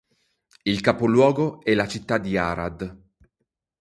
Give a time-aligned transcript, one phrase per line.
[0.65, 3.01] Il capoluogo è la città di Arad.